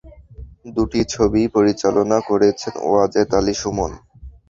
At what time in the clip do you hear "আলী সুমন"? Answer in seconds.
3.39-3.91